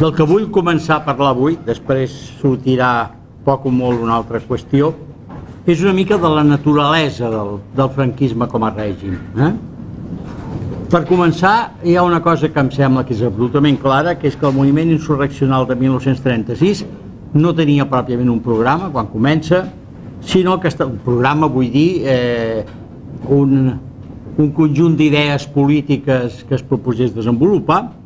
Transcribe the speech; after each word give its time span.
Del 0.00 0.14
que 0.16 0.24
vull 0.24 0.46
començar 0.48 0.94
a 0.96 1.04
parlar 1.04 1.34
avui, 1.34 1.58
després 1.60 2.12
sortirà 2.38 3.10
poc 3.44 3.66
o 3.68 3.72
molt 3.74 4.00
una 4.00 4.14
altra 4.16 4.38
qüestió, 4.40 4.94
és 5.68 5.82
una 5.84 5.92
mica 5.92 6.16
de 6.16 6.30
la 6.32 6.40
naturalesa 6.40 7.28
del, 7.28 7.50
del 7.76 7.90
franquisme 7.98 8.48
com 8.48 8.64
a 8.64 8.70
règim. 8.72 9.18
Eh? 9.36 9.50
Per 10.88 11.02
començar, 11.04 11.52
hi 11.84 11.98
ha 11.98 12.06
una 12.06 12.22
cosa 12.24 12.48
que 12.48 12.64
em 12.64 12.72
sembla 12.72 13.04
que 13.04 13.12
és 13.12 13.20
absolutament 13.28 13.76
clara, 13.84 14.16
que 14.16 14.30
és 14.32 14.40
que 14.40 14.48
el 14.48 14.56
moviment 14.56 14.88
insurreccional 14.96 15.68
de 15.68 15.76
1936 15.84 16.82
no 17.36 17.52
tenia 17.60 17.84
pròpiament 17.92 18.32
un 18.32 18.40
programa 18.40 18.88
quan 18.96 19.12
comença, 19.12 19.66
sinó 20.24 20.56
que 20.64 20.72
un 20.80 20.96
programa, 21.04 21.44
vull 21.44 21.68
dir, 21.76 21.88
eh, 22.08 22.64
un, 23.28 23.74
un 24.40 24.52
conjunt 24.56 24.96
d'idees 24.96 25.44
polítiques 25.52 26.40
que 26.48 26.56
es 26.56 26.64
proposés 26.64 27.12
desenvolupar, 27.12 27.99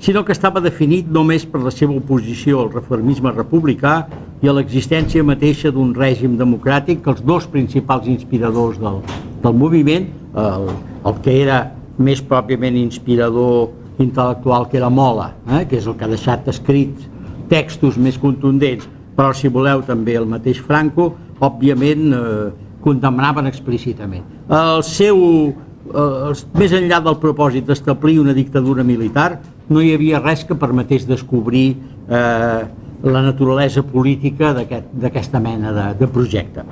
sinó 0.00 0.24
que 0.24 0.34
estava 0.34 0.60
definit 0.60 1.08
només 1.08 1.46
per 1.48 1.62
la 1.64 1.72
seva 1.72 1.96
oposició 1.96 2.60
al 2.62 2.72
reformisme 2.74 3.32
republicà 3.32 3.96
i 4.42 4.48
a 4.48 4.54
l'existència 4.56 5.24
mateixa 5.24 5.72
d'un 5.72 5.94
règim 5.96 6.36
democràtic 6.36 7.02
que 7.04 7.12
els 7.14 7.24
dos 7.24 7.46
principals 7.48 8.06
inspiradors 8.10 8.78
del, 8.82 9.00
del 9.42 9.56
moviment, 9.56 10.10
el, 10.36 10.70
el 11.08 11.18
que 11.24 11.40
era 11.42 11.62
més 11.96 12.20
pròpiament 12.20 12.76
inspirador 12.76 13.72
intel·lectual 14.02 14.68
que 14.68 14.76
era 14.76 14.90
Mola, 14.92 15.30
eh, 15.48 15.64
que 15.68 15.78
és 15.80 15.86
el 15.88 15.96
que 15.96 16.04
ha 16.04 16.12
deixat 16.12 16.48
escrits 16.52 17.08
textos 17.48 17.96
més 17.96 18.18
contundents, 18.20 18.84
però 19.16 19.32
si 19.32 19.48
voleu 19.48 19.82
també 19.86 20.16
el 20.18 20.28
mateix 20.28 20.60
Franco, 20.60 21.14
òbviament 21.40 22.12
eh, 22.12 22.50
condemnaven 22.84 23.48
explícitament. 23.48 24.26
El 24.52 24.82
seu, 24.86 25.16
eh, 25.90 26.32
més 26.58 26.74
enllà 26.76 27.00
del 27.04 27.18
propòsit 27.22 27.66
d'establir 27.68 28.18
una 28.22 28.34
dictadura 28.36 28.84
militar, 28.84 29.40
no 29.68 29.82
hi 29.82 29.92
havia 29.94 30.22
res 30.22 30.44
que 30.46 30.58
permetés 30.58 31.06
descobrir 31.08 31.68
eh, 32.08 32.62
la 33.06 33.22
naturalesa 33.22 33.82
política 33.82 34.52
d'aquesta 34.56 35.06
aquest, 35.06 35.38
mena 35.42 35.72
de, 35.72 35.86
de 36.00 36.08
projecte. 36.08 36.64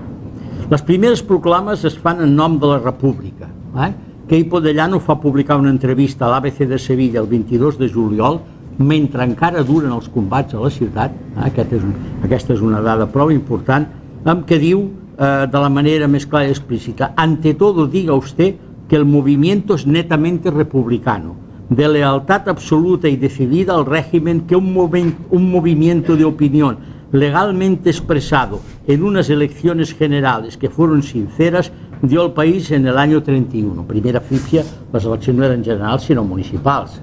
Les 0.70 0.82
primeres 0.82 1.22
proclames 1.22 1.84
es 1.84 1.96
fan 2.00 2.22
en 2.24 2.34
nom 2.36 2.58
de 2.58 2.66
la 2.66 2.78
República. 2.80 3.50
Eh? 3.84 3.92
Queipo 4.28 4.60
de 4.60 4.72
Llano 4.72 5.00
fa 5.00 5.18
publicar 5.20 5.58
una 5.60 5.70
entrevista 5.70 6.24
a 6.24 6.30
l'ABC 6.32 6.64
de 6.70 6.78
Sevilla 6.78 7.20
el 7.20 7.28
22 7.28 7.78
de 7.78 7.88
juliol 7.92 8.40
mentre 8.78 9.22
encara 9.22 9.62
duren 9.62 9.92
els 9.92 10.08
combats 10.10 10.54
a 10.54 10.62
la 10.62 10.70
ciutat, 10.72 11.12
eh? 11.12 11.42
Aquest 11.46 11.74
és 11.76 11.84
un, 11.84 11.92
aquesta 12.26 12.54
és 12.56 12.62
una 12.64 12.80
dada 12.82 13.06
prou 13.06 13.30
important, 13.30 13.86
amb 14.24 14.46
què 14.48 14.58
diu 14.58 14.80
eh, 14.82 15.46
de 15.46 15.60
la 15.60 15.70
manera 15.70 16.08
més 16.10 16.26
clara 16.26 16.48
i 16.48 16.54
explícita, 16.54 17.12
ante 17.14 17.54
todo 17.54 17.86
diga 17.86 18.16
usted 18.16 18.56
que 18.88 18.96
el 18.96 19.04
movimiento 19.04 19.74
es 19.74 19.86
netamente 19.86 20.50
republicano, 20.50 21.36
de 21.68 21.88
lealtad 21.88 22.48
absoluta 22.48 23.08
y 23.08 23.16
decidida 23.16 23.74
al 23.74 23.86
régimen 23.86 24.42
que 24.42 24.56
un, 24.56 24.72
moven, 24.72 25.16
un 25.30 25.50
movimiento 25.50 26.16
de 26.16 26.24
opinión 26.24 26.78
legalmente 27.12 27.90
expresado 27.90 28.60
en 28.86 29.02
unas 29.04 29.30
elecciones 29.30 29.94
generales 29.94 30.56
que 30.56 30.68
fueron 30.68 31.02
sinceras 31.02 31.70
dio 32.02 32.22
al 32.22 32.32
país 32.32 32.70
en 32.70 32.86
el 32.86 32.98
año 32.98 33.22
31. 33.22 33.84
Primera 33.86 34.20
fífia, 34.20 34.64
les 34.92 35.04
eleccions 35.04 35.38
no 35.38 35.46
eren 35.46 35.64
generals 35.64 36.04
sinó 36.04 36.24
municipals. 36.24 37.00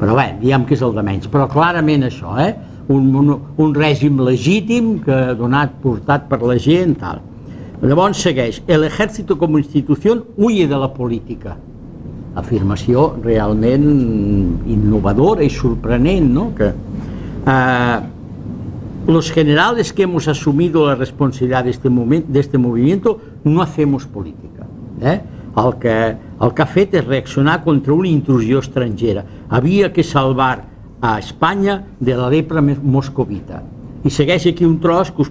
Però 0.00 0.14
bé, 0.16 0.36
diguem 0.40 0.64
que 0.68 0.76
és 0.76 0.82
el 0.84 0.94
de 0.94 1.02
menys. 1.04 1.28
Però 1.32 1.46
clarament 1.50 2.06
això, 2.06 2.36
eh? 2.40 2.54
un, 2.88 3.08
un, 3.16 3.32
un 3.56 3.74
règim 3.74 4.20
legítim 4.24 4.98
que 5.04 5.34
donat, 5.38 5.74
portat 5.82 6.28
per 6.30 6.40
la 6.44 6.56
gent, 6.60 6.94
tal. 7.00 7.22
Llavors 7.82 8.22
segueix, 8.22 8.62
el 8.66 8.84
ejército 8.84 9.36
como 9.38 9.58
institución 9.58 10.24
huye 10.36 10.66
de 10.66 10.76
la 10.76 10.92
política 10.94 11.56
afirmació 12.36 13.14
realment 13.24 13.86
innovadora 14.68 15.44
i 15.44 15.50
sorprenent, 15.50 16.28
¿no? 16.32 16.50
Que, 16.54 16.68
eh, 16.68 18.00
los 19.06 19.30
generales 19.30 19.92
que 19.92 20.02
hemos 20.02 20.28
asumido 20.28 20.86
la 20.86 20.96
responsabilidad 20.96 21.64
de 21.64 21.70
este, 21.70 21.88
moment, 21.88 22.26
de 22.26 22.40
este 22.40 22.58
movimiento 22.58 23.20
no 23.44 23.62
hacemos 23.62 24.04
política. 24.06 24.66
Eh? 25.00 25.20
El, 25.56 25.76
que, 25.78 26.16
el 26.40 26.52
que 26.52 26.62
ha 26.62 26.66
fet 26.68 26.96
és 26.98 27.06
reaccionar 27.06 27.62
contra 27.64 27.94
una 27.94 28.10
intrusió 28.10 28.58
estrangera. 28.60 29.22
Havia 29.48 29.92
que 29.92 30.02
salvar 30.04 30.66
a 31.00 31.18
Espanya 31.18 31.84
de 32.00 32.16
la 32.16 32.28
lepra 32.28 32.60
moscovita. 32.60 33.62
I 34.04 34.10
segueix 34.12 34.44
aquí 34.50 34.66
un 34.66 34.76
tros 34.82 35.12
que 35.14 35.22
us 35.24 35.30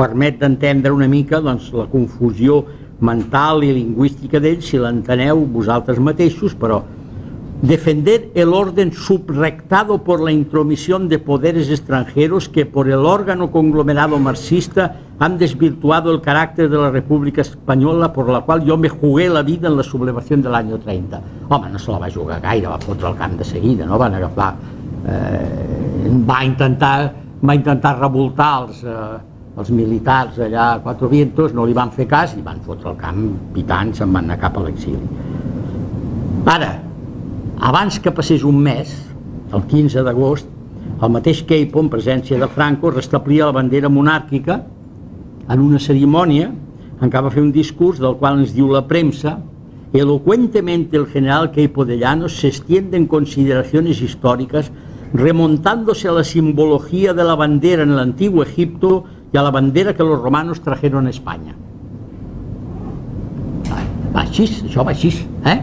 permet 0.00 0.40
d'entendre 0.40 0.92
una 0.96 1.08
mica 1.08 1.42
doncs, 1.44 1.68
la 1.76 1.88
confusió 1.92 2.62
mental 3.04 3.64
i 3.64 3.74
lingüística 3.76 4.40
d'ells, 4.40 4.72
si 4.72 4.80
l'enteneu 4.80 5.44
vosaltres 5.52 6.00
mateixos, 6.00 6.56
però 6.56 6.80
defender 7.60 8.30
el 8.34 8.54
orden 8.56 8.92
subrectado 8.92 9.98
por 10.02 10.22
la 10.24 10.32
intromisión 10.32 11.08
de 11.10 11.18
poderes 11.18 11.68
extranjeros 11.68 12.48
que 12.48 12.64
por 12.64 12.88
el 12.88 13.04
órgano 13.04 13.50
conglomerado 13.50 14.18
marxista 14.18 14.96
han 15.18 15.36
desvirtuado 15.36 16.10
el 16.10 16.22
carácter 16.22 16.70
de 16.70 16.78
la 16.78 16.90
República 16.90 17.42
Espanyola 17.42 18.10
por 18.14 18.30
la 18.30 18.40
qual 18.40 18.64
jo 18.66 18.78
me 18.78 18.88
jugué 18.88 19.28
la 19.28 19.42
vida 19.42 19.68
en 19.68 19.76
la 19.76 19.82
sublevació 19.82 20.38
de 20.38 20.48
l'any 20.48 20.72
30. 20.80 21.20
Home, 21.50 21.68
no 21.68 21.78
se 21.78 21.92
la 21.92 21.98
va 21.98 22.08
jugar 22.08 22.40
gaire, 22.40 22.68
va 22.68 22.80
fotre 22.80 23.10
el 23.12 23.16
camp 23.16 23.36
de 23.36 23.44
seguida, 23.44 23.86
no? 23.86 23.98
Van 23.98 24.14
agafar... 24.14 24.54
Eh, 25.00 26.08
va 26.28 26.44
intentar 26.44 27.12
va 27.40 27.54
intentar 27.56 27.98
revoltar 27.98 28.50
els, 28.62 28.82
eh, 28.84 29.29
els 29.60 29.70
militars 29.74 30.38
allà 30.40 30.70
a 30.72 30.78
Quatre 30.80 31.08
Vientos 31.10 31.52
no 31.56 31.66
li 31.68 31.76
van 31.76 31.92
fer 31.92 32.06
cas 32.08 32.32
i 32.36 32.44
van 32.44 32.62
fotre 32.64 32.90
el 32.92 32.96
camp 33.00 33.26
pitant, 33.54 33.92
se'n 33.96 34.12
van 34.12 34.24
anar 34.28 34.38
cap 34.40 34.56
a 34.56 34.64
l'exili. 34.64 35.02
Ara, 36.48 36.70
abans 37.60 38.00
que 38.00 38.12
passés 38.16 38.46
un 38.48 38.58
mes, 38.64 38.94
el 39.52 39.66
15 39.68 40.04
d'agost, 40.06 40.48
el 41.00 41.12
mateix 41.12 41.44
Queipo, 41.48 41.80
en 41.80 41.92
presència 41.92 42.38
de 42.40 42.48
Franco, 42.48 42.90
restablia 42.92 43.48
la 43.48 43.56
bandera 43.56 43.92
monàrquica 43.92 44.62
en 45.50 45.62
una 45.64 45.80
cerimònia 45.80 46.50
en 47.00 47.12
què 47.12 47.22
va 47.24 47.32
fer 47.32 47.44
un 47.44 47.52
discurs 47.52 48.00
del 48.00 48.16
qual 48.20 48.40
ens 48.40 48.52
diu 48.56 48.68
la 48.72 48.86
premsa 48.88 49.38
elocuentemente 49.92 50.96
el 50.96 51.06
general 51.06 51.50
Queipo 51.50 51.84
de 51.84 51.98
Llanos 51.98 52.36
se 52.38 52.48
extiende 52.48 52.96
en 52.96 53.06
consideraciones 53.06 54.00
históricas 54.00 54.70
remontándose 55.12 56.06
a 56.06 56.12
la 56.12 56.22
simbología 56.22 57.12
de 57.12 57.24
la 57.24 57.34
bandera 57.34 57.82
en 57.82 57.90
el 57.90 57.98
antiguo 57.98 58.44
Egipto 58.44 59.04
y 59.32 59.36
a 59.36 59.42
la 59.42 59.50
bandera 59.50 59.94
que 59.94 60.02
los 60.02 60.20
romanos 60.20 60.60
trajeron 60.60 61.06
a 61.06 61.10
Espanya. 61.10 61.54
Va, 63.70 63.82
va 64.14 64.24
així, 64.24 64.48
això 64.66 64.84
va 64.84 64.90
així, 64.90 65.12
eh? 65.46 65.58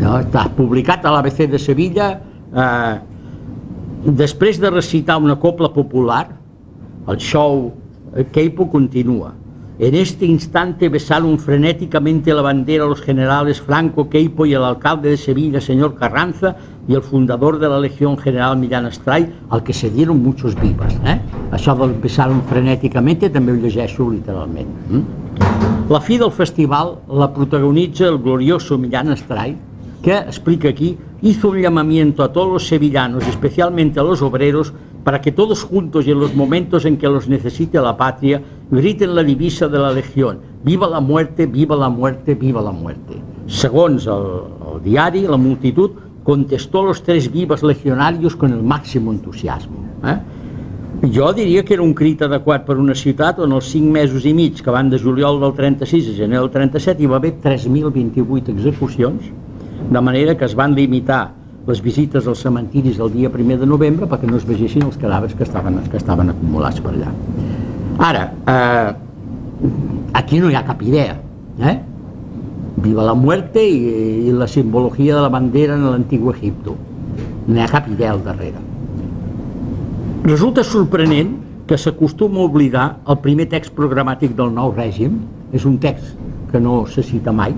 No, 0.00 0.16
està 0.16 0.46
publicat 0.56 1.04
a 1.04 1.12
l'ABC 1.12 1.44
de 1.52 1.60
Sevilla 1.60 2.08
eh, 2.16 2.94
després 4.04 4.60
de 4.60 4.70
recitar 4.72 5.18
una 5.20 5.36
copla 5.36 5.68
popular 5.74 6.22
el 7.10 7.18
show 7.20 7.66
Keipo 8.32 8.66
continua 8.72 9.34
En 9.82 9.94
este 9.94 10.26
instante 10.26 10.90
besaron 10.90 11.38
frenéticamente 11.38 12.34
la 12.34 12.42
bandera 12.42 12.84
los 12.84 13.00
generales 13.00 13.62
Franco 13.62 14.10
Queipo 14.10 14.44
y 14.44 14.52
el 14.52 14.62
alcalde 14.62 15.08
de 15.08 15.16
Sevilla, 15.16 15.58
señor 15.58 15.94
Carranza, 15.94 16.54
y 16.86 16.92
el 16.92 17.00
fundador 17.00 17.58
de 17.58 17.66
la 17.66 17.80
Legión 17.80 18.18
General 18.18 18.58
Millán 18.58 18.84
Astray, 18.84 19.32
al 19.48 19.62
que 19.62 19.72
se 19.72 19.88
dieron 19.88 20.22
muchos 20.22 20.54
vivas. 20.60 20.92
Eh? 21.06 21.16
Això 21.56 21.72
del 21.80 21.94
besaron 21.96 22.42
frenéticamente 22.44 23.30
també 23.32 23.56
ho 23.56 23.56
llegeixo 23.56 24.10
literalment. 24.12 24.68
Mm? 24.90 25.88
La 25.88 26.02
fi 26.04 26.20
del 26.20 26.30
festival 26.30 26.98
la 27.08 27.32
protagonitza 27.32 28.04
el 28.04 28.18
glorioso 28.20 28.76
Millán 28.76 29.08
Astray, 29.16 29.56
que 30.02 30.18
explica 30.18 30.68
aquí, 30.68 30.98
hizo 31.22 31.48
un 31.48 31.62
llamamiento 31.62 32.22
a 32.22 32.30
todos 32.34 32.52
los 32.52 32.68
sevillanos, 32.68 33.26
especialmente 33.26 33.98
a 33.98 34.02
los 34.02 34.20
obreros, 34.20 34.74
para 35.04 35.20
que 35.20 35.32
todos 35.32 35.62
juntos 35.62 36.06
y 36.06 36.10
en 36.10 36.20
los 36.20 36.34
momentos 36.34 36.84
en 36.84 36.96
que 36.96 37.08
los 37.08 37.28
necesite 37.28 37.80
la 37.80 37.96
patria, 37.96 38.42
griten 38.70 39.14
la 39.14 39.22
divisa 39.22 39.68
de 39.68 39.78
la 39.78 39.92
Legión, 39.92 40.38
viva 40.62 40.88
la 40.88 41.00
muerte, 41.00 41.46
viva 41.46 41.76
la 41.76 41.88
muerte, 41.88 42.34
viva 42.34 42.60
la 42.60 42.72
muerte. 42.72 43.14
Segons 43.46 44.06
el, 44.06 44.26
el 44.74 44.82
diari, 44.84 45.22
la 45.26 45.36
multitud 45.36 45.90
contestó 46.22 46.84
los 46.84 47.02
tres 47.02 47.32
vivas 47.32 47.62
legionarios 47.62 48.36
con 48.36 48.52
el 48.52 48.62
máximo 48.62 49.12
entusiasmo. 49.12 49.78
Eh? 50.04 50.18
Jo 51.08 51.32
diria 51.32 51.64
que 51.64 51.72
era 51.72 51.82
un 51.82 51.94
crit 51.96 52.20
adequat 52.20 52.66
per 52.66 52.76
una 52.76 52.92
ciutat 52.92 53.38
on 53.40 53.54
els 53.56 53.70
5 53.72 53.88
mesos 53.88 54.26
i 54.28 54.34
mig 54.36 54.60
que 54.60 54.72
van 54.74 54.90
de 54.92 54.98
juliol 55.00 55.40
del 55.40 55.54
36 55.56 56.10
a 56.12 56.16
gener 56.18 56.42
del 56.42 56.50
37 56.52 57.00
hi 57.00 57.08
va 57.08 57.16
haver 57.16 57.38
3.028 57.40 58.52
execucions, 58.52 59.30
de 59.90 60.00
manera 60.04 60.36
que 60.36 60.44
es 60.44 60.54
van 60.54 60.76
limitar 60.76 61.39
les 61.70 61.80
visites 61.82 62.26
als 62.26 62.42
cementiris 62.42 62.98
el 62.98 63.12
dia 63.14 63.30
1 63.30 63.60
de 63.60 63.66
novembre 63.66 64.08
perquè 64.10 64.28
no 64.28 64.38
es 64.40 64.46
vegessin 64.46 64.88
els 64.88 64.98
cadàvers 64.98 65.36
que 65.38 65.46
estaven, 65.46 65.78
que 65.90 65.98
estaven 66.00 66.32
acumulats 66.32 66.82
per 66.82 66.92
allà. 66.94 67.12
Ara, 68.10 68.24
eh, 68.48 68.90
aquí 70.18 70.40
no 70.40 70.50
hi 70.50 70.56
ha 70.58 70.64
cap 70.66 70.82
idea. 70.82 71.16
Eh? 71.60 71.76
Viva 72.80 73.04
la 73.04 73.14
muerte 73.14 73.62
i, 73.62 74.26
i 74.26 74.32
la 74.32 74.48
simbologia 74.48 75.16
de 75.16 75.22
la 75.22 75.28
bandera 75.32 75.76
en 75.76 75.86
l'antic 75.90 76.24
Egipto. 76.34 76.76
No 77.46 77.56
hi 77.56 77.62
ha 77.62 77.68
cap 77.70 77.88
idea 77.92 78.14
al 78.14 78.24
darrere. 78.24 78.66
Resulta 80.24 80.64
sorprenent 80.64 81.36
que 81.68 81.78
s'acostuma 81.78 82.40
a 82.40 82.48
oblidar 82.48 82.86
el 83.08 83.20
primer 83.22 83.46
text 83.52 83.76
programàtic 83.76 84.34
del 84.36 84.50
nou 84.52 84.72
règim, 84.74 85.20
és 85.54 85.64
un 85.68 85.78
text 85.78 86.16
que 86.50 86.60
no 86.60 86.82
se 86.90 87.04
cita 87.06 87.32
mai, 87.32 87.54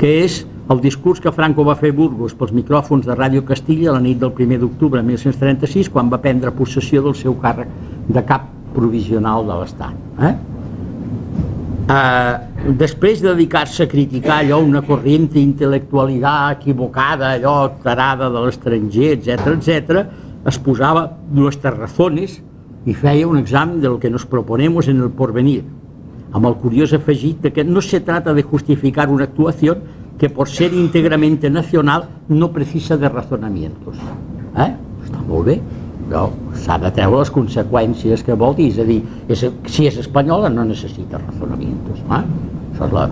que 0.00 0.10
és 0.26 0.42
el 0.70 0.80
discurs 0.80 1.18
que 1.18 1.32
Franco 1.34 1.64
va 1.66 1.74
fer 1.74 1.90
a 1.90 1.96
Burgos 1.98 2.36
pels 2.38 2.52
micròfons 2.54 3.08
de 3.08 3.14
Ràdio 3.18 3.42
Castilla 3.46 3.96
la 3.96 4.02
nit 4.02 4.20
del 4.20 4.30
1 4.30 4.58
d'octubre 4.62 5.00
de 5.00 5.06
1936 5.08 5.90
quan 5.90 6.12
va 6.12 6.20
prendre 6.22 6.52
possessió 6.54 7.02
del 7.02 7.16
seu 7.18 7.34
càrrec 7.42 7.72
de 8.06 8.22
cap 8.28 8.46
provisional 8.76 9.48
de 9.48 9.56
l'Estat. 9.58 9.96
Eh? 10.28 10.32
Uh, 11.90 12.70
després 12.78 13.18
de 13.18 13.32
dedicar-se 13.32 13.82
a 13.82 13.90
criticar 13.90 14.36
allò, 14.44 14.60
una 14.62 14.84
corriente 14.86 15.40
intel·lectualitat 15.42 16.60
equivocada, 16.60 17.32
allò 17.34 17.56
tarada 17.82 18.30
de 18.30 18.44
l'estranger, 18.44 19.16
etc 19.16 19.50
etc, 19.56 20.04
es 20.46 20.58
posava 20.62 21.08
nuestras 21.34 21.74
razones 21.74 22.38
i 22.86 22.94
feia 22.94 23.26
un 23.26 23.42
examen 23.42 23.80
del 23.82 23.98
que 23.98 24.08
nos 24.08 24.22
proponemos 24.22 24.86
en 24.86 25.02
el 25.02 25.10
porvenir, 25.10 25.64
amb 26.30 26.46
el 26.46 26.54
curiós 26.62 26.94
afegit 26.94 27.42
de 27.42 27.50
que 27.50 27.66
no 27.66 27.82
se 27.82 27.98
trata 28.06 28.32
de 28.38 28.46
justificar 28.46 29.10
una 29.10 29.26
actuació 29.26 29.80
que 30.20 30.28
por 30.28 30.50
ser 30.50 30.74
íntegramente 30.74 31.48
nacional 31.48 32.04
no 32.28 32.52
precisa 32.52 32.98
de 32.98 33.08
razonamientos. 33.08 33.96
Eh? 34.52 34.68
Està 35.00 35.22
molt 35.24 35.46
bé, 35.48 35.54
però 36.10 36.26
s'ha 36.60 36.76
de 36.82 36.90
treure 36.92 37.22
les 37.22 37.30
conseqüències 37.32 38.20
que 38.26 38.36
vol 38.36 38.52
dir, 38.58 38.66
és 38.68 38.82
a 38.82 38.84
dir, 38.84 38.98
és, 39.32 39.46
si 39.72 39.88
és 39.88 39.96
espanyola 40.02 40.50
no 40.52 40.66
necessita 40.68 41.22
razonamientos. 41.22 42.04
Eh? 42.04 42.20
Això 42.74 42.90
és 42.90 42.92
la... 42.98 43.06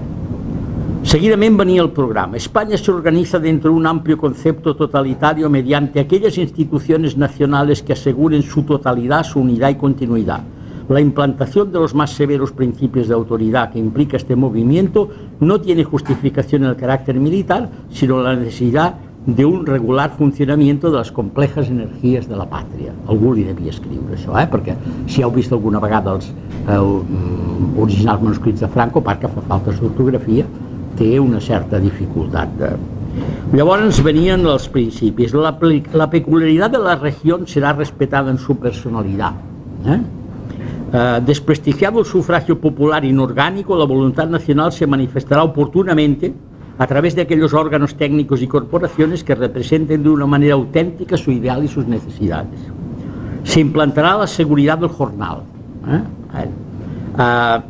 Seguidament 1.09 1.57
venia 1.57 1.81
el 1.81 1.89
programa. 1.97 2.37
España 2.37 2.77
se 2.77 2.93
organiza 2.93 3.39
dentro 3.41 3.71
de 3.71 3.79
un 3.79 3.87
amplio 3.87 4.19
concepto 4.19 4.77
totalitario 4.77 5.49
mediante 5.49 6.01
aquellas 6.01 6.37
instituciones 6.37 7.17
nacionales 7.17 7.83
que 7.83 7.95
aseguren 7.95 8.43
su 8.43 8.65
totalidad, 8.65 9.25
su 9.25 9.41
unidad 9.41 9.71
y 9.71 9.77
continuidad 9.77 10.43
La 10.89 11.01
implantación 11.01 11.71
de 11.71 11.79
los 11.79 11.95
más 11.95 12.11
severos 12.11 12.53
principios 12.53 13.09
de 13.09 13.15
autoridad 13.15 13.71
que 13.71 13.79
implica 13.79 14.17
este 14.17 14.37
movimiento 14.37 15.11
no 15.39 15.61
tiene 15.61 15.85
justificación 15.85 16.65
en 16.65 16.71
el 16.71 16.77
carácter 16.77 17.21
militar, 17.21 17.69
sino 17.91 18.23
la 18.23 18.35
necesidad 18.35 18.95
de 19.27 19.45
un 19.45 19.67
regular 19.67 20.11
funcionamiento 20.17 20.91
de 20.91 20.99
les 20.99 21.13
complejas 21.13 21.69
energies 21.69 22.29
de 22.29 22.37
la 22.37 22.47
pàtria. 22.49 22.95
Algú 23.13 23.35
li 23.37 23.45
devia 23.45 23.75
escriure 23.75 24.17
això, 24.17 24.33
eh? 24.41 24.47
perquè 24.49 24.77
si 25.05 25.21
heu 25.21 25.33
vist 25.35 25.53
alguna 25.53 25.83
vegada 25.85 26.15
els 26.17 26.31
eh, 26.31 26.79
originals 27.77 28.23
manuscrits 28.25 28.65
de 28.65 28.71
Franco, 28.73 29.03
perquè 29.05 29.29
fa 29.29 29.45
falta 29.51 29.75
d'ortografia, 29.77 30.47
té 30.97 31.19
una 31.21 31.43
certa 31.45 31.77
dificultat. 31.83 32.55
De... 32.57 32.73
Llavors 33.53 34.01
venien 34.07 34.47
els 34.49 34.71
principis. 34.73 35.37
La, 35.37 35.53
la 35.93 36.09
peculiaritat 36.09 36.73
de 36.73 36.81
la 36.81 36.97
regió 36.97 37.43
serà 37.45 37.75
respetada 37.77 38.33
en 38.33 38.41
su 38.41 38.57
personalitat. 38.57 39.45
Eh? 39.85 39.99
Eh, 40.91 41.21
desprestigiado 41.25 42.01
el 42.01 42.07
sufragio 42.07 42.59
popular 42.59 43.05
inorgánico, 43.05 43.77
la 43.77 43.85
voluntad 43.85 44.27
nacional 44.27 44.73
se 44.73 44.87
manifestará 44.87 45.43
oportunamente 45.43 46.33
a 46.79 46.87
través 46.87 47.15
de 47.15 47.23
aquellos 47.23 47.53
órganos 47.53 47.95
técnicos 47.95 48.41
y 48.41 48.47
corporaciones 48.47 49.23
que 49.23 49.35
representen 49.35 50.03
de 50.03 50.09
una 50.09 50.25
manera 50.25 50.55
auténtica 50.55 51.19
su 51.19 51.31
ideal 51.31 51.63
y 51.63 51.69
sus 51.69 51.87
necesidades. 51.87 52.61
Se 53.45 53.61
implantará 53.61 54.17
la 54.17 54.27
seguridad 54.27 54.79
del 54.79 54.89
jornal. 54.89 55.43
¿eh? 55.89 56.49
Uh, 57.19 57.61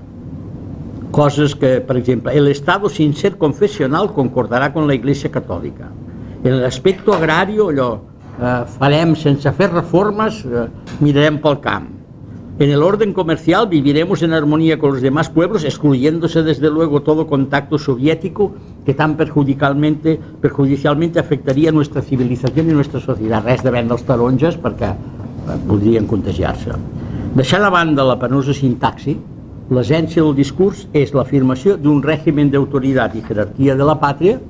coses 1.10 1.56
que, 1.56 1.80
per 1.80 1.96
exemple, 1.96 2.36
el 2.36 2.46
Estado 2.48 2.88
sin 2.88 3.14
ser 3.14 3.36
confessional 3.36 4.12
concordarà 4.12 4.72
con 4.72 4.86
la 4.86 4.94
Iglesia 4.94 5.30
Católica. 5.30 5.88
En 6.44 6.60
l'aspecte 6.60 7.10
agrari, 7.10 7.56
allò, 7.58 7.98
eh, 8.38 8.64
farem 8.78 9.16
sense 9.16 9.50
fer 9.52 9.72
reformes, 9.72 10.44
eh, 10.44 10.68
mirarem 11.00 11.40
pel 11.40 11.58
camp 11.64 11.97
En 12.60 12.70
el 12.70 12.82
orden 12.82 13.12
comercial 13.12 13.68
viviremos 13.68 14.20
en 14.24 14.32
armonía 14.32 14.80
con 14.80 14.90
los 14.90 15.00
demás 15.00 15.30
pueblos, 15.30 15.62
excluyéndose 15.62 16.42
desde 16.42 16.68
luego 16.70 17.02
todo 17.02 17.28
contacto 17.28 17.78
soviético 17.78 18.50
que 18.84 18.94
tan 18.94 19.16
perjudicialmente, 19.16 20.18
perjudicialmente 20.40 21.20
afectaría 21.20 21.70
nuestra 21.70 22.02
civilización 22.02 22.66
i 22.66 22.74
nuestra 22.74 22.98
societat. 22.98 23.46
Res 23.46 23.62
de 23.62 23.70
vendre 23.70 23.94
els 23.94 24.02
taronges 24.02 24.58
perquè 24.58 24.90
eh, 24.90 25.54
podrien 25.70 26.10
contagiar-se. 26.10 26.74
Deixant 27.38 27.62
a 27.62 27.70
banda 27.70 28.02
la 28.02 28.18
penosa 28.18 28.50
sintaxi, 28.50 29.14
l'essència 29.70 30.26
del 30.26 30.34
discurs 30.34 30.88
és 30.90 31.14
l'afirmació 31.14 31.78
d'un 31.78 32.02
règim 32.02 32.42
d'autoritat 32.50 33.14
i 33.14 33.22
jerarquia 33.22 33.78
de 33.78 33.86
la 33.86 34.00
pàtria 34.02 34.40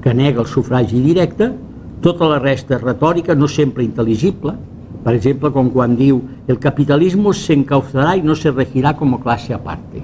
que 0.00 0.16
nega 0.16 0.40
el 0.40 0.48
sufragi 0.48 1.04
directe, 1.04 1.52
tota 2.00 2.24
la 2.24 2.40
resta 2.40 2.80
retòrica 2.80 3.36
no 3.36 3.44
sempre 3.52 3.84
intel·ligible, 3.84 4.56
per 5.04 5.14
exemple, 5.16 5.50
com 5.54 5.70
quan 5.72 5.96
diu 5.96 6.20
el 6.48 6.58
capitalisme 6.60 7.32
s'encauzarà 7.36 8.16
i 8.18 8.24
no 8.24 8.36
se 8.36 8.52
regirà 8.52 8.94
com 8.98 9.14
a 9.16 9.20
classe 9.22 9.54
aparte. 9.56 10.02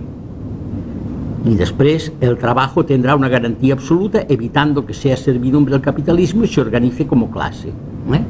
Y 1.47 1.55
después 1.55 2.13
el 2.21 2.39
trabajo 2.39 2.85
tendrá 2.85 3.15
una 3.15 3.29
garantía 3.29 3.75
absoluta 3.75 4.25
evitando 4.29 4.85
que 4.85 4.95
sea 4.95 5.17
servidumbre 5.17 5.73
del 5.73 5.81
capitalismo 5.81 6.43
y 6.43 6.49
se 6.49 6.61
organice 6.61 7.07
como 7.07 7.31
clase. 7.31 7.69
Eh? 7.69 8.23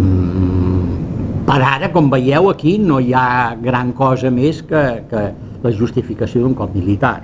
Mm, 0.00 1.46
per 1.46 1.62
ara, 1.62 1.92
com 1.94 2.10
veieu, 2.10 2.50
aquí 2.50 2.74
no 2.82 2.98
hi 2.98 3.14
ha 3.14 3.54
gran 3.62 3.92
cosa 3.94 4.32
més 4.34 4.64
que, 4.66 4.82
que 5.06 5.22
la 5.62 5.72
justificació 5.72 6.42
d'un 6.42 6.56
cop 6.58 6.74
militar. 6.74 7.20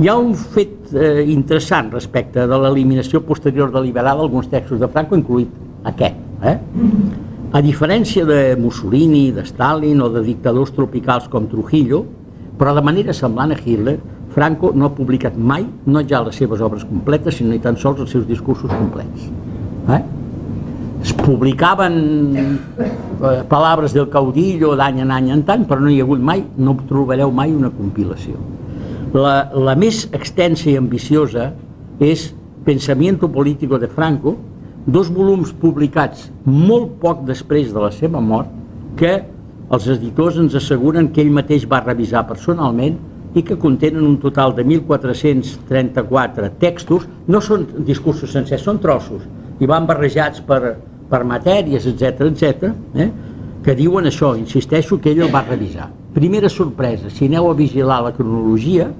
Hi 0.00 0.08
ha 0.08 0.16
un 0.16 0.32
fet 0.34 0.94
eh, 0.96 1.26
interessant 1.28 1.92
respecte 1.92 2.48
de 2.48 2.60
l'eliminació 2.64 3.20
posterior 3.28 3.68
deliberada 3.74 4.22
d'alguns 4.22 4.48
textos 4.48 4.80
de 4.80 4.88
Franco, 4.88 5.18
incluït 5.20 5.52
aquest. 5.92 6.16
Eh? 6.44 6.56
A 7.54 7.60
diferència 7.62 8.24
de 8.26 8.56
Mussolini, 8.58 9.28
de 9.30 9.44
Stalin 9.46 10.00
o 10.02 10.08
de 10.10 10.24
dictadors 10.26 10.72
tropicals 10.74 11.28
com 11.30 11.44
Trujillo, 11.46 12.00
però 12.58 12.72
de 12.74 12.82
manera 12.82 13.14
semblant 13.14 13.52
a 13.54 13.58
Hitler, 13.60 14.00
Franco 14.34 14.72
no 14.74 14.88
ha 14.88 14.94
publicat 14.96 15.36
mai, 15.38 15.62
no 15.86 16.00
ja 16.02 16.24
les 16.26 16.34
seves 16.34 16.64
obres 16.66 16.82
completes, 16.88 17.36
sinó 17.38 17.52
ni 17.52 17.60
tan 17.62 17.76
sols 17.78 18.00
els 18.02 18.10
seus 18.10 18.24
discursos 18.26 18.72
complets. 18.74 19.28
Eh? 19.94 20.00
Es 21.04 21.12
publicaven 21.14 22.00
eh, 22.34 22.88
paraules 23.46 23.94
del 23.94 24.08
caudillo 24.10 24.72
d'any 24.74 25.04
en 25.04 25.12
any 25.14 25.30
en 25.36 25.44
tant, 25.46 25.62
però 25.70 25.78
no 25.84 25.92
hi 25.94 26.00
ha 26.00 26.08
hagut 26.08 26.24
mai, 26.32 26.42
no 26.58 26.74
trobareu 26.88 27.30
mai 27.30 27.54
una 27.54 27.70
compilació. 27.70 28.34
La, 29.14 29.36
la 29.54 29.76
més 29.78 30.08
extensa 30.10 30.72
i 30.72 30.74
ambiciosa 30.80 31.52
és 32.02 32.32
Pensamiento 32.66 33.30
Político 33.30 33.78
de 33.78 33.86
Franco, 33.86 34.34
dos 34.86 35.08
volums 35.08 35.52
publicats 35.56 36.28
molt 36.44 36.98
poc 37.00 37.24
després 37.28 37.72
de 37.72 37.80
la 37.80 37.90
seva 37.94 38.20
mort 38.20 38.50
que 39.00 39.14
els 39.72 39.86
editors 39.88 40.36
ens 40.40 40.54
asseguren 40.58 41.08
que 41.12 41.22
ell 41.24 41.32
mateix 41.32 41.64
va 41.68 41.80
revisar 41.80 42.26
personalment 42.28 42.98
i 43.34 43.42
que 43.42 43.56
contenen 43.58 44.04
un 44.06 44.18
total 44.22 44.54
de 44.54 44.62
1.434 44.64 46.50
textos, 46.60 47.08
no 47.26 47.40
són 47.42 47.66
discursos 47.86 48.30
sencers, 48.36 48.62
són 48.62 48.78
trossos, 48.78 49.24
i 49.58 49.66
van 49.66 49.88
barrejats 49.88 50.44
per, 50.46 50.76
per 51.10 51.22
matèries, 51.26 51.88
etc 51.90 52.28
etc, 52.28 52.70
eh? 52.94 53.08
que 53.64 53.74
diuen 53.74 54.06
això, 54.06 54.34
insisteixo, 54.38 55.00
que 55.00 55.10
ell 55.10 55.24
el 55.24 55.32
va 55.34 55.42
revisar. 55.48 55.88
Primera 56.14 56.50
sorpresa, 56.52 57.10
si 57.10 57.26
aneu 57.26 57.48
a 57.50 57.56
vigilar 57.58 58.02
la 58.04 58.12
cronologia, 58.14 58.90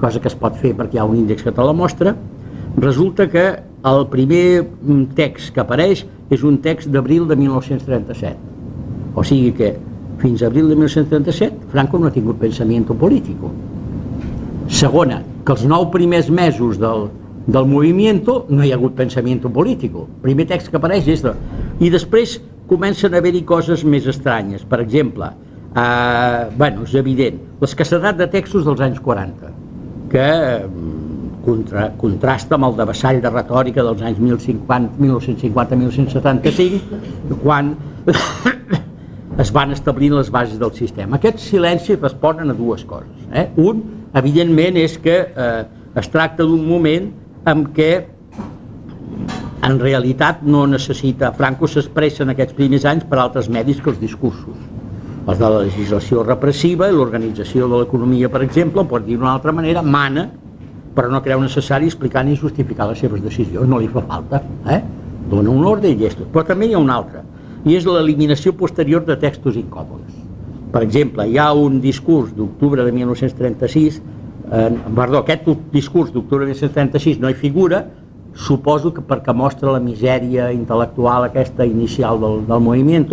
cosa 0.00 0.20
que 0.20 0.28
es 0.28 0.36
pot 0.36 0.58
fer 0.60 0.74
perquè 0.76 0.98
hi 0.98 1.00
ha 1.00 1.08
un 1.08 1.16
índex 1.22 1.46
que 1.46 1.54
te 1.54 1.64
la 1.64 1.76
mostra, 1.76 2.16
resulta 2.76 3.28
que 3.30 3.44
el 3.84 4.06
primer 4.12 4.62
mm, 4.62 5.14
text 5.16 5.54
que 5.54 5.62
apareix 5.62 6.04
és 6.30 6.42
un 6.46 6.60
text 6.62 6.90
d'abril 6.92 7.26
de 7.28 7.36
1937. 7.36 8.36
O 9.16 9.24
sigui 9.26 9.52
que 9.56 9.72
fins 10.20 10.42
a 10.42 10.50
abril 10.50 10.68
de 10.68 10.76
1937 10.76 11.70
Franco 11.72 11.98
no 11.98 12.06
ha 12.08 12.14
tingut 12.14 12.38
pensament 12.38 12.86
polític. 12.86 13.40
Segona, 14.70 15.22
que 15.44 15.56
els 15.56 15.64
nou 15.66 15.88
primers 15.90 16.28
mesos 16.30 16.78
del, 16.78 17.08
del 17.46 17.66
moviment 17.66 18.22
no 18.48 18.62
hi 18.62 18.70
ha 18.70 18.78
hagut 18.78 18.94
pensament 18.98 19.42
polític. 19.42 19.96
El 19.96 20.06
primer 20.22 20.46
text 20.46 20.70
que 20.70 20.78
apareix 20.78 21.08
és 21.08 21.24
de... 21.24 21.34
I 21.80 21.90
després 21.90 22.38
comencen 22.70 23.14
a 23.14 23.18
haver-hi 23.18 23.42
coses 23.42 23.82
més 23.82 24.06
estranyes. 24.06 24.62
Per 24.62 24.78
exemple, 24.84 25.32
eh, 25.74 26.44
bueno, 26.56 26.84
és 26.86 26.94
evident, 26.94 27.40
l'escassedat 27.60 28.20
de 28.20 28.28
textos 28.30 28.68
dels 28.68 28.80
anys 28.84 29.00
40, 29.02 29.50
que 30.12 30.28
contra, 31.44 31.90
contrasta 32.00 32.54
amb 32.56 32.64
el 32.68 32.74
de 32.78 32.84
vessall 32.90 33.18
de 33.22 33.30
retòrica 33.32 33.80
dels 33.86 34.02
anys 34.06 34.18
1950-1975, 34.22 36.80
quan 37.42 37.64
es 39.42 39.50
van 39.54 39.70
establir 39.72 40.10
les 40.12 40.30
bases 40.30 40.58
del 40.60 40.72
sistema. 40.76 41.16
Aquests 41.16 41.42
silencis 41.52 42.00
responen 42.00 42.50
a 42.50 42.54
dues 42.56 42.84
coses. 42.84 43.10
Eh? 43.32 43.48
Un, 43.62 43.82
evidentment, 44.20 44.76
és 44.80 44.98
que 45.00 45.16
eh, 45.30 45.64
es 46.00 46.08
tracta 46.12 46.42
d'un 46.44 46.66
moment 46.66 47.10
en 47.50 47.66
què 47.74 47.92
en 49.66 49.80
realitat 49.80 50.42
no 50.42 50.66
necessita... 50.66 51.32
Franco 51.36 51.66
s'expressa 51.68 52.22
en 52.24 52.30
aquests 52.34 52.54
primers 52.56 52.84
anys 52.88 53.04
per 53.08 53.18
altres 53.20 53.48
medis 53.52 53.80
que 53.80 53.90
els 53.92 54.00
discursos. 54.00 54.56
Els 55.28 55.38
de 55.38 55.44
la 55.44 55.60
legislació 55.66 56.22
repressiva 56.24 56.88
i 56.88 56.92
l'organització 56.96 57.68
de 57.68 57.76
l'economia, 57.82 58.28
per 58.32 58.42
exemple, 58.46 58.84
pot 58.88 59.04
dir 59.06 59.16
d'una 59.18 59.34
altra 59.36 59.52
manera, 59.52 59.82
mana 59.84 60.30
però 61.00 61.08
no 61.08 61.22
creu 61.24 61.40
necessari 61.40 61.86
explicar 61.88 62.26
ni 62.28 62.34
justificar 62.36 62.90
les 62.90 62.98
seves 63.00 63.22
decisions, 63.24 63.64
no 63.64 63.78
li 63.80 63.88
fa 63.88 64.02
falta, 64.04 64.42
eh? 64.68 64.82
dona 65.30 65.48
un 65.48 65.64
ordre 65.64 65.88
i 65.88 65.96
llestos. 65.96 66.26
Però 66.28 66.44
també 66.44 66.68
hi 66.68 66.74
ha 66.76 66.82
un 66.82 66.92
altre, 66.92 67.22
i 67.64 67.72
és 67.78 67.86
l'eliminació 67.88 68.52
posterior 68.52 69.06
de 69.06 69.16
textos 69.16 69.56
incòmodes. 69.56 70.18
Per 70.74 70.82
exemple, 70.84 71.24
hi 71.24 71.38
ha 71.40 71.54
un 71.56 71.80
discurs 71.80 72.34
d'octubre 72.36 72.84
de 72.84 72.92
1936 72.92 73.96
eh, 73.96 74.68
perdó, 74.96 75.22
aquest 75.22 75.48
discurs 75.72 76.12
d'octubre 76.12 76.44
de 76.44 76.52
1976 76.52 77.24
no 77.24 77.32
hi 77.32 77.38
figura, 77.38 77.86
suposo 78.36 78.92
que 78.92 79.00
perquè 79.00 79.32
mostra 79.32 79.72
la 79.72 79.80
misèria 79.80 80.50
intel·lectual 80.52 81.30
aquesta 81.30 81.64
inicial 81.64 82.20
del, 82.20 82.42
del 82.44 82.60
moviment, 82.60 83.08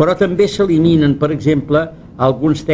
però 0.00 0.16
també 0.16 0.48
s'eliminen, 0.48 1.18
per 1.20 1.28
exemple, 1.36 1.90
alguns 2.16 2.64
textos 2.64 2.66